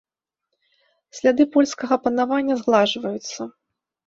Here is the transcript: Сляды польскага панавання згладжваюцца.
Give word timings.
Сляды 1.17 1.43
польскага 1.57 1.95
панавання 2.07 2.53
згладжваюцца. 2.63 3.41